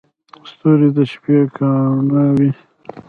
[0.49, 2.51] •ستوري د شپې ګاڼه وي.